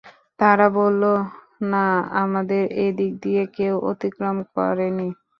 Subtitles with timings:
[0.39, 1.03] তারা বলল,
[1.71, 1.85] না
[2.21, 5.07] আমাদের এদিক দিয়ে কেউ অতিক্রম করেনি।